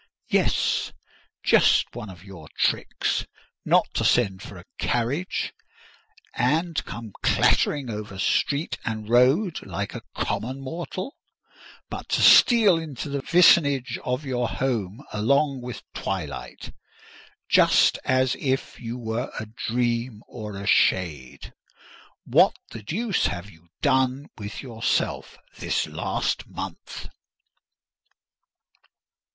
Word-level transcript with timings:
Yes—just 0.29 1.93
one 1.93 2.09
of 2.09 2.23
your 2.23 2.47
tricks: 2.57 3.27
not 3.63 3.85
to 3.93 4.03
send 4.03 4.41
for 4.41 4.57
a 4.57 4.65
carriage, 4.79 5.53
and 6.33 6.83
come 6.85 7.11
clattering 7.21 7.91
over 7.91 8.17
street 8.17 8.79
and 8.83 9.07
road 9.07 9.63
like 9.63 9.93
a 9.93 10.01
common 10.15 10.59
mortal, 10.59 11.13
but 11.87 12.09
to 12.09 12.23
steal 12.23 12.77
into 12.79 13.09
the 13.09 13.21
vicinage 13.21 13.99
of 14.03 14.25
your 14.25 14.49
home 14.49 15.05
along 15.13 15.61
with 15.61 15.83
twilight, 15.93 16.71
just 17.47 17.99
as 18.03 18.35
if 18.39 18.79
you 18.79 18.97
were 18.97 19.31
a 19.39 19.45
dream 19.45 20.23
or 20.27 20.55
a 20.57 20.65
shade. 20.65 21.53
What 22.25 22.55
the 22.71 22.81
deuce 22.81 23.27
have 23.27 23.51
you 23.51 23.67
done 23.83 24.29
with 24.35 24.63
yourself 24.63 25.37
this 25.59 25.85
last 25.85 26.47
month?" 26.49 27.07